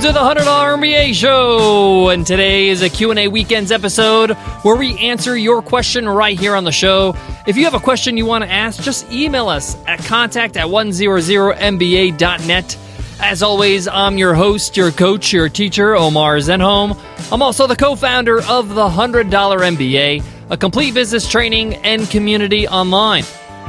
[0.00, 2.08] to the $100 MBA show.
[2.08, 4.30] And today is a Q&A weekends episode
[4.62, 7.14] where we answer your question right here on the show.
[7.46, 10.68] If you have a question you want to ask, just email us at contact at
[10.68, 12.78] 100mba.net.
[13.20, 16.98] As always, I'm your host, your coach, your teacher, Omar Zenhom.
[17.30, 23.24] I'm also the co-founder of the $100 MBA, a complete business training and community online.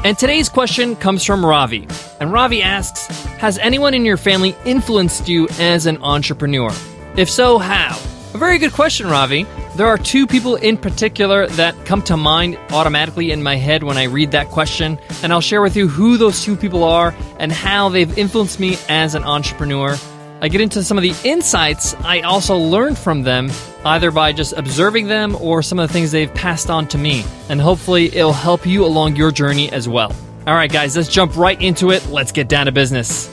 [0.06, 1.90] And today's question comes from Ravi.
[2.22, 6.70] And Ravi asks Has anyone in your family influenced you as an entrepreneur?
[7.18, 7.98] If so, how?
[8.36, 9.48] A very good question, Ravi.
[9.76, 13.98] There are two people in particular that come to mind automatically in my head when
[13.98, 17.52] I read that question, and I'll share with you who those two people are and
[17.52, 19.98] how they've influenced me as an entrepreneur.
[20.40, 23.50] I get into some of the insights I also learned from them,
[23.84, 27.26] either by just observing them or some of the things they've passed on to me.
[27.50, 30.16] And hopefully, it'll help you along your journey as well.
[30.48, 32.08] All right, guys, let's jump right into it.
[32.08, 33.32] Let's get down to business.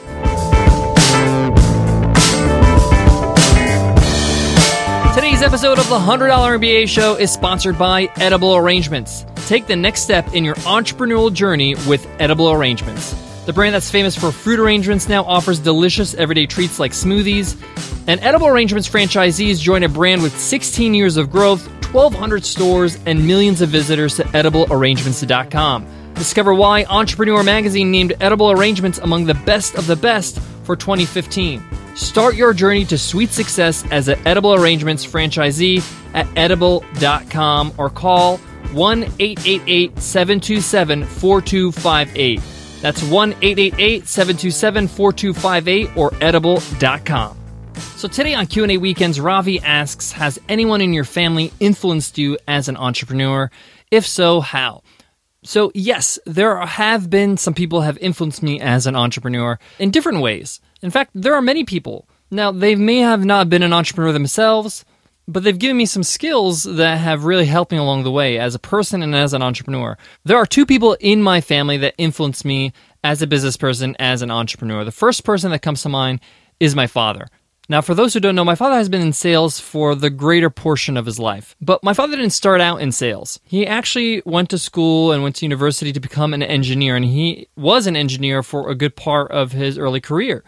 [5.28, 9.26] Today's episode of the $100 MBA show is sponsored by Edible Arrangements.
[9.46, 13.12] Take the next step in your entrepreneurial journey with Edible Arrangements.
[13.44, 17.60] The brand that's famous for fruit arrangements now offers delicious everyday treats like smoothies.
[18.08, 23.26] And Edible Arrangements franchisees join a brand with 16 years of growth, 1,200 stores, and
[23.26, 26.14] millions of visitors to ediblearrangements.com.
[26.14, 31.62] Discover why Entrepreneur Magazine named Edible Arrangements among the best of the best for 2015.
[31.98, 35.82] Start your journey to sweet success as an Edible Arrangements franchisee
[36.14, 38.36] at edible.com or call
[38.72, 42.41] 1 888 727 4258.
[42.80, 47.36] That's 1 888 727 4258 or edible.com.
[47.96, 52.69] So today on Q&A Weekends, Ravi asks, has anyone in your family influenced you as
[52.69, 53.50] an entrepreneur?
[53.91, 54.84] If so, how?
[55.42, 60.20] So yes, there have been some people have influenced me as an entrepreneur in different
[60.20, 60.60] ways.
[60.83, 62.09] In fact, there are many people.
[62.31, 64.84] Now, they may have not been an entrepreneur themselves,
[65.27, 68.55] but they've given me some skills that have really helped me along the way as
[68.55, 69.97] a person and as an entrepreneur.
[70.25, 72.72] There are two people in my family that influenced me
[73.05, 74.84] as a business person, as an entrepreneur.
[74.84, 76.21] The first person that comes to mind
[76.61, 77.28] is my father.
[77.71, 80.49] Now, for those who don't know, my father has been in sales for the greater
[80.49, 81.55] portion of his life.
[81.60, 83.39] But my father didn't start out in sales.
[83.45, 87.49] He actually went to school and went to university to become an engineer, and he
[87.56, 90.43] was an engineer for a good part of his early career.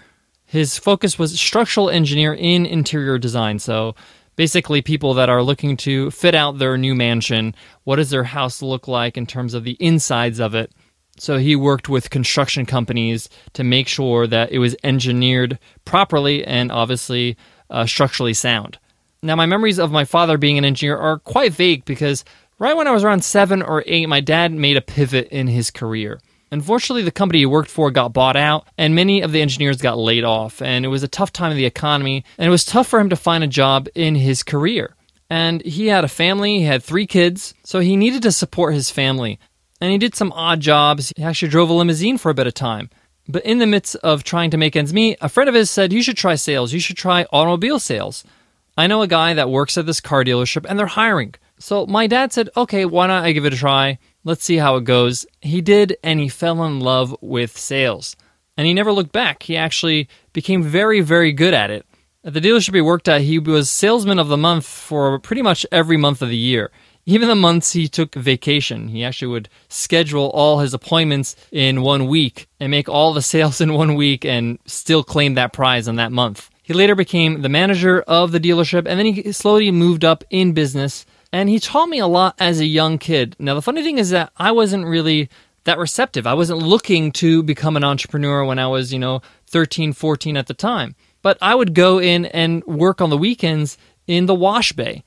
[0.50, 3.60] His focus was structural engineer in interior design.
[3.60, 3.94] So
[4.34, 7.54] basically people that are looking to fit out their new mansion.
[7.84, 10.72] What does their house look like in terms of the insides of it?
[11.18, 16.72] So he worked with construction companies to make sure that it was engineered properly and
[16.72, 17.36] obviously
[17.70, 18.76] uh, structurally sound.
[19.22, 22.24] Now, my memories of my father being an engineer are quite vague because
[22.58, 25.70] right when I was around seven or eight, my dad made a pivot in his
[25.70, 26.18] career.
[26.52, 29.98] Unfortunately, the company he worked for got bought out, and many of the engineers got
[29.98, 32.88] laid off, and it was a tough time in the economy, and it was tough
[32.88, 34.96] for him to find a job in his career.
[35.28, 38.90] And he had a family, he had three kids, so he needed to support his
[38.90, 39.38] family.
[39.80, 41.12] And he did some odd jobs.
[41.16, 42.90] He actually drove a limousine for a bit of time.
[43.28, 45.92] But in the midst of trying to make ends meet, a friend of his said,
[45.92, 46.72] You should try sales.
[46.72, 48.24] You should try automobile sales.
[48.76, 51.34] I know a guy that works at this car dealership and they're hiring.
[51.58, 53.98] So my dad said, Okay, why not I give it a try?
[54.22, 55.24] Let's see how it goes.
[55.40, 58.16] He did, and he fell in love with sales.
[58.56, 59.44] And he never looked back.
[59.44, 61.86] He actually became very, very good at it.
[62.22, 65.64] At the dealership he worked at, he was salesman of the month for pretty much
[65.72, 66.70] every month of the year.
[67.06, 72.06] Even the months he took vacation, he actually would schedule all his appointments in one
[72.06, 75.96] week and make all the sales in one week and still claim that prize in
[75.96, 76.50] that month.
[76.62, 80.52] He later became the manager of the dealership and then he slowly moved up in
[80.52, 83.36] business and he taught me a lot as a young kid.
[83.38, 85.28] Now, the funny thing is that I wasn't really
[85.64, 86.26] that receptive.
[86.26, 90.46] I wasn't looking to become an entrepreneur when I was, you know, 13, 14 at
[90.46, 90.94] the time.
[91.22, 93.76] But I would go in and work on the weekends
[94.06, 95.04] in the wash bay.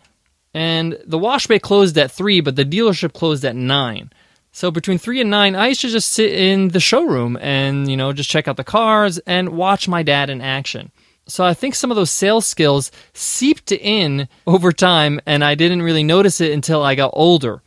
[0.54, 4.12] And the wash bay closed at 3, but the dealership closed at 9.
[4.52, 7.98] So between 3 and 9, I used to just sit in the showroom and, you
[7.98, 10.92] know, just check out the cars and watch my dad in action.
[11.28, 15.82] So I think some of those sales skills seeped in over time, and I didn't
[15.82, 17.62] really notice it until I got older.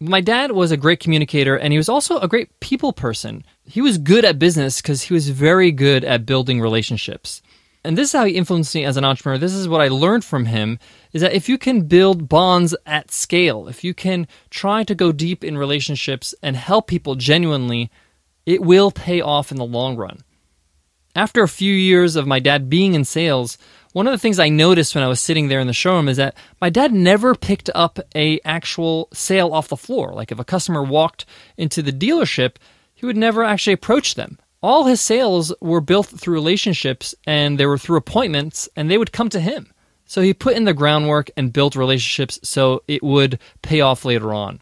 [0.00, 3.44] My dad was a great communicator, and he was also a great people person.
[3.64, 7.42] He was good at business because he was very good at building relationships.
[7.84, 9.38] And this is how he influenced me as an entrepreneur.
[9.38, 10.78] This is what I learned from him
[11.12, 15.10] is that if you can build bonds at scale, if you can try to go
[15.10, 17.90] deep in relationships and help people genuinely,
[18.46, 20.20] it will pay off in the long run.
[21.14, 23.58] After a few years of my dad being in sales,
[23.92, 26.16] one of the things I noticed when I was sitting there in the showroom is
[26.16, 30.14] that my dad never picked up a actual sale off the floor.
[30.14, 31.26] Like if a customer walked
[31.58, 32.56] into the dealership,
[32.94, 34.38] he would never actually approach them.
[34.62, 39.12] all his sales were built through relationships and they were through appointments and they would
[39.12, 39.72] come to him.
[40.06, 44.32] So he put in the groundwork and built relationships so it would pay off later
[44.32, 44.60] on.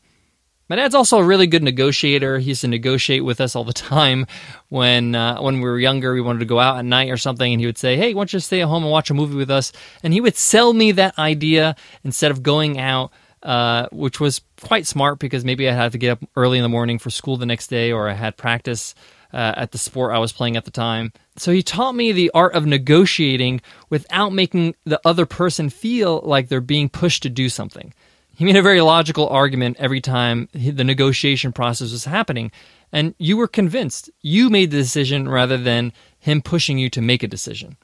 [0.70, 2.38] My dad's also a really good negotiator.
[2.38, 4.26] He used to negotiate with us all the time.
[4.68, 7.52] When uh, when we were younger, we wanted to go out at night or something,
[7.52, 9.34] and he would say, "Hey, why don't you stay at home and watch a movie
[9.34, 9.72] with us?"
[10.04, 11.74] And he would sell me that idea
[12.04, 13.10] instead of going out,
[13.42, 16.68] uh, which was quite smart because maybe I had to get up early in the
[16.68, 18.94] morning for school the next day, or I had practice
[19.32, 21.12] uh, at the sport I was playing at the time.
[21.36, 26.48] So he taught me the art of negotiating without making the other person feel like
[26.48, 27.92] they're being pushed to do something.
[28.40, 32.50] He made a very logical argument every time the negotiation process was happening,
[32.90, 34.08] and you were convinced.
[34.22, 37.76] You made the decision rather than him pushing you to make a decision.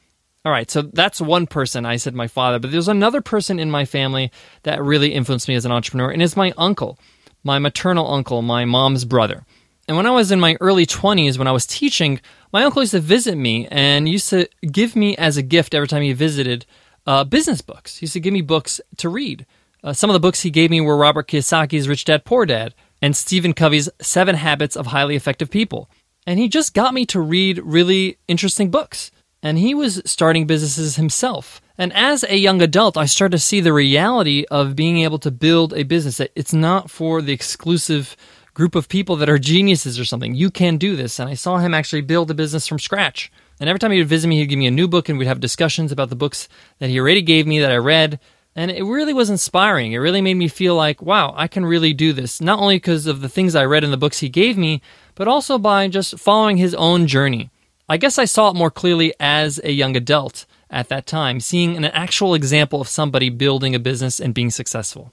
[0.47, 1.85] All right, so that's one person.
[1.85, 4.32] I said my father, but there's another person in my family
[4.62, 6.99] that really influenced me as an entrepreneur, and it's my uncle,
[7.44, 9.44] my maternal uncle, my mom's brother.
[9.87, 12.19] And when I was in my early 20s, when I was teaching,
[12.50, 15.87] my uncle used to visit me and used to give me as a gift every
[15.87, 16.64] time he visited
[17.06, 17.99] uh, business books.
[17.99, 19.44] He used to give me books to read.
[19.87, 22.75] Uh, some of the books he gave me were Robert Kiyosaki's Rich Dad Poor Dad
[23.00, 25.88] and Stephen Covey's Seven Habits of Highly Effective People.
[26.27, 29.12] And he just got me to read really interesting books.
[29.44, 31.61] And he was starting businesses himself.
[31.79, 35.31] And as a young adult, I started to see the reality of being able to
[35.31, 36.17] build a business.
[36.17, 38.17] That it's not for the exclusive
[38.55, 40.35] group of people that are geniuses or something.
[40.35, 41.21] You can do this.
[41.21, 43.31] And I saw him actually build a business from scratch.
[43.61, 45.29] And every time he would visit me, he'd give me a new book and we'd
[45.29, 46.49] have discussions about the books
[46.81, 48.19] that he already gave me that I read
[48.56, 49.93] and it really was inspiring.
[49.93, 52.41] It really made me feel like, wow, I can really do this.
[52.41, 54.81] Not only because of the things I read in the books he gave me,
[55.14, 57.50] but also by just following his own journey.
[57.87, 61.76] I guess I saw it more clearly as a young adult at that time, seeing
[61.76, 65.12] an actual example of somebody building a business and being successful.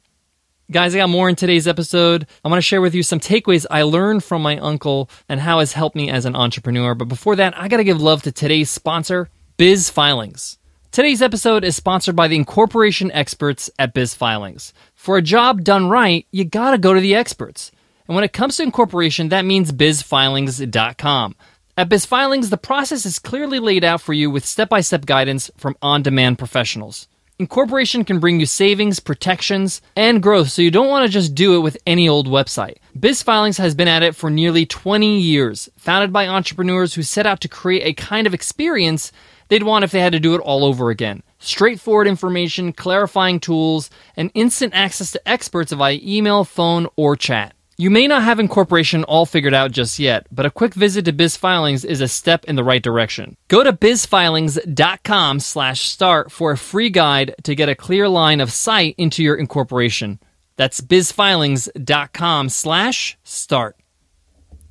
[0.71, 2.25] Guys, I got more in today's episode.
[2.43, 5.59] I want to share with you some takeaways I learned from my uncle and how
[5.59, 6.95] it's helped me as an entrepreneur.
[6.95, 10.57] But before that, I got to give love to today's sponsor, Biz Filings.
[10.93, 14.75] Today's episode is sponsored by the incorporation experts at Biz Filings.
[14.93, 17.71] For a job done right, you gotta go to the experts.
[18.07, 21.35] And when it comes to incorporation, that means bizfilings.com.
[21.75, 25.49] At BizFilings, the process is clearly laid out for you with step by step guidance
[25.57, 27.07] from on demand professionals.
[27.39, 31.55] Incorporation can bring you savings, protections, and growth, so you don't want to just do
[31.55, 32.77] it with any old website.
[32.95, 37.41] BizFilings has been at it for nearly 20 years, founded by entrepreneurs who set out
[37.41, 39.11] to create a kind of experience
[39.53, 41.21] they'd want if they had to do it all over again.
[41.37, 47.53] Straightforward information, clarifying tools, and instant access to experts via email, phone, or chat.
[47.77, 51.13] You may not have incorporation all figured out just yet, but a quick visit to
[51.13, 53.37] BizFilings is a step in the right direction.
[53.47, 58.51] Go to bizfilings.com slash start for a free guide to get a clear line of
[58.51, 60.19] sight into your incorporation.
[60.55, 63.75] That's bizfilings.com slash start.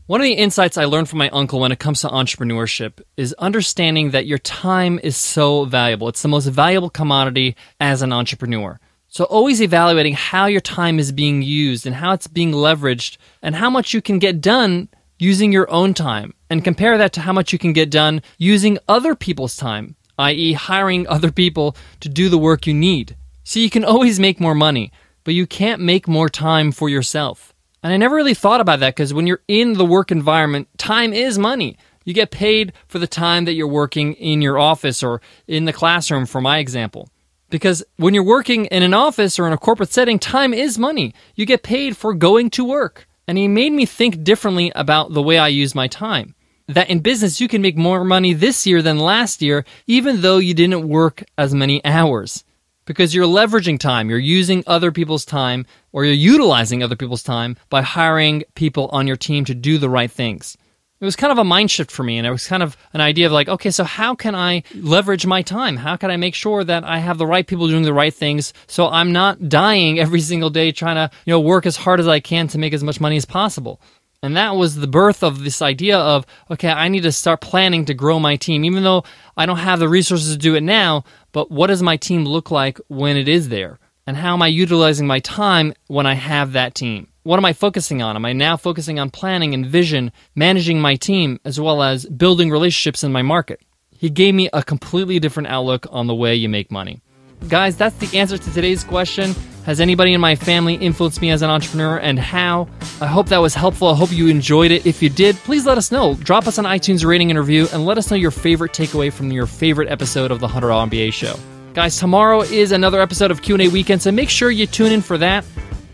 [0.06, 3.34] One of the insights I learned from my uncle when it comes to entrepreneurship is
[3.34, 6.08] understanding that your time is so valuable.
[6.08, 8.80] It's the most valuable commodity as an entrepreneur.
[9.06, 13.54] So always evaluating how your time is being used and how it's being leveraged and
[13.54, 14.88] how much you can get done
[15.20, 18.80] using your own time and compare that to how much you can get done using
[18.88, 20.52] other people's time, i.e.
[20.54, 23.14] hiring other people to do the work you need.
[23.44, 24.90] So you can always make more money,
[25.22, 27.51] but you can't make more time for yourself.
[27.82, 31.12] And I never really thought about that because when you're in the work environment, time
[31.12, 31.76] is money.
[32.04, 35.72] You get paid for the time that you're working in your office or in the
[35.72, 37.08] classroom, for my example.
[37.50, 41.14] Because when you're working in an office or in a corporate setting, time is money.
[41.34, 43.06] You get paid for going to work.
[43.26, 46.34] And he made me think differently about the way I use my time.
[46.68, 50.38] That in business, you can make more money this year than last year, even though
[50.38, 52.44] you didn't work as many hours
[52.84, 54.10] because you're leveraging time.
[54.10, 59.06] You're using other people's time or you're utilizing other people's time by hiring people on
[59.06, 60.56] your team to do the right things.
[61.00, 63.00] It was kind of a mind shift for me, and it was kind of an
[63.00, 65.76] idea of like, okay, so how can I leverage my time?
[65.76, 68.52] How can I make sure that I have the right people doing the right things
[68.68, 72.06] so I'm not dying every single day trying to, you know, work as hard as
[72.06, 73.80] I can to make as much money as possible?
[74.22, 77.86] And that was the birth of this idea of, okay, I need to start planning
[77.86, 79.02] to grow my team, even though
[79.36, 81.02] I don't have the resources to do it now.
[81.32, 83.78] But what does my team look like when it is there?
[84.06, 87.08] And how am I utilizing my time when I have that team?
[87.22, 88.16] What am I focusing on?
[88.16, 92.50] Am I now focusing on planning and vision, managing my team, as well as building
[92.50, 93.60] relationships in my market?
[93.96, 97.00] He gave me a completely different outlook on the way you make money.
[97.48, 99.34] Guys, that's the answer to today's question.
[99.64, 102.68] Has anybody in my family influenced me as an entrepreneur and how?
[103.00, 103.88] I hope that was helpful.
[103.88, 104.86] I hope you enjoyed it.
[104.86, 106.14] If you did, please let us know.
[106.14, 109.30] Drop us an iTunes rating and review and let us know your favorite takeaway from
[109.30, 111.36] your favorite episode of the $100 MBA show.
[111.74, 115.16] Guys, tomorrow is another episode of Q&A weekend, so make sure you tune in for
[115.18, 115.44] that.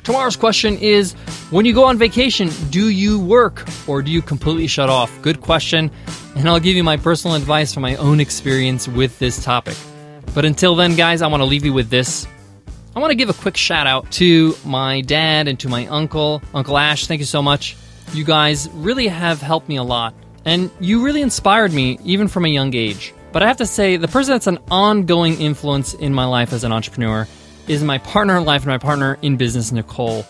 [0.02, 1.12] Tomorrow's question is
[1.50, 5.12] when you go on vacation, do you work or do you completely shut off?
[5.20, 5.90] Good question.
[6.34, 9.76] and I'll give you my personal advice from my own experience with this topic.
[10.34, 12.26] But until then, guys, I want to leave you with this.
[12.94, 16.42] I want to give a quick shout out to my dad and to my uncle,
[16.54, 17.06] Uncle Ash.
[17.06, 17.76] Thank you so much.
[18.12, 22.44] You guys really have helped me a lot, and you really inspired me even from
[22.44, 23.12] a young age.
[23.32, 26.64] But I have to say, the person that's an ongoing influence in my life as
[26.64, 27.28] an entrepreneur
[27.66, 30.24] is my partner in life and my partner in business, Nicole.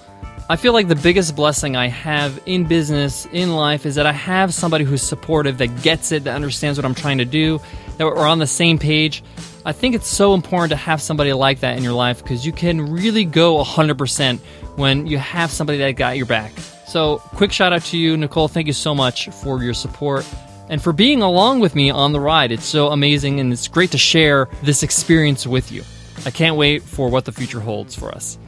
[0.51, 4.13] I feel like the biggest blessing I have in business, in life, is that I
[4.13, 7.61] have somebody who's supportive, that gets it, that understands what I'm trying to do,
[7.99, 9.23] that we're on the same page.
[9.67, 12.53] I think it's so important to have somebody like that in your life because you
[12.53, 14.39] can really go 100%
[14.77, 16.53] when you have somebody that got your back.
[16.87, 18.49] So, quick shout out to you, Nicole.
[18.49, 20.27] Thank you so much for your support
[20.71, 22.53] and for being along with me on the ride.
[22.53, 25.85] It's so amazing and it's great to share this experience with you.
[26.25, 28.39] I can't wait for what the future holds for us.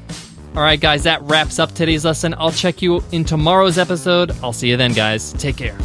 [0.57, 2.35] All right, guys, that wraps up today's lesson.
[2.37, 4.33] I'll check you in tomorrow's episode.
[4.43, 5.33] I'll see you then, guys.
[5.35, 5.77] Take care.